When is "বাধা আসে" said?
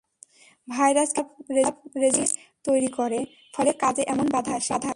4.35-4.73